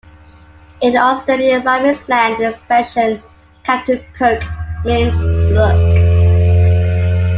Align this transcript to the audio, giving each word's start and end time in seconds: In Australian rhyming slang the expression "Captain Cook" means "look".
In 0.81 0.97
Australian 0.97 1.61
rhyming 1.61 1.93
slang 1.93 2.35
the 2.39 2.49
expression 2.49 3.21
"Captain 3.63 4.03
Cook" 4.17 4.41
means 4.83 5.15
"look". 5.21 5.77